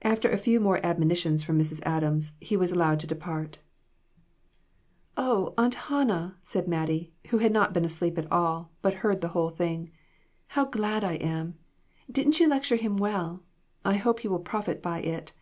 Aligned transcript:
After 0.00 0.30
a 0.30 0.38
few 0.38 0.58
more 0.58 0.80
admonitions 0.82 1.42
from 1.44 1.58
Mrs. 1.58 1.82
Adams, 1.84 2.32
he 2.40 2.56
was 2.56 2.72
allowed 2.72 2.98
to 3.00 3.06
depart. 3.06 3.58
"Oh, 5.18 5.52
Aunt 5.58 5.74
Hannah!" 5.74 6.38
said 6.40 6.66
Mattie, 6.66 7.12
who 7.26 7.36
had 7.36 7.52
not 7.52 7.74
been 7.74 7.84
asleep 7.84 8.16
at 8.16 8.32
all, 8.32 8.72
but 8.80 8.94
heard 9.04 9.20
the 9.20 9.28
whole 9.36 9.50
thing, 9.50 9.90
"how 10.46 10.64
glad 10.64 11.04
I 11.04 11.16
am! 11.16 11.58
Didn't 12.10 12.40
you 12.40 12.48
lecture 12.48 12.76
him 12.76 12.96
well? 12.96 13.42
I 13.84 13.96
hope 13.98 14.20
he 14.20 14.28
will 14.28 14.38
profit 14.38 14.80
by 14.82 15.00
it." 15.00 15.34